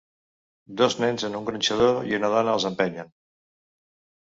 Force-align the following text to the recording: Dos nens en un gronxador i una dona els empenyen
Dos 0.81 0.95
nens 1.03 1.25
en 1.29 1.37
un 1.41 1.45
gronxador 1.51 2.11
i 2.15 2.19
una 2.21 2.33
dona 2.39 2.59
els 2.59 2.69
empenyen 2.73 3.15